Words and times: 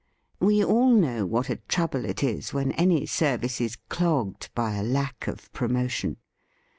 We 0.39 0.65
all 0.65 0.89
know 0.89 1.27
what 1.27 1.51
a 1.51 1.57
trouble 1.57 2.05
it 2.05 2.23
is 2.23 2.55
when 2.55 2.71
any 2.71 3.05
service 3.05 3.61
is 3.61 3.75
clogged 3.87 4.49
by 4.55 4.73
a 4.73 4.81
lack 4.81 5.27
of 5.27 5.53
promotion. 5.53 6.17